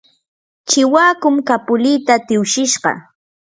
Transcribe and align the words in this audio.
chiwakum 0.67 1.35
kapulita 1.47 2.13
tiwshishqa. 2.27 2.91